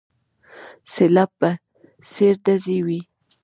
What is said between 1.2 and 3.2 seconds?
په څېر ډزې وې.